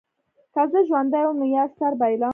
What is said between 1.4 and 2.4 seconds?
یا سر بایلم.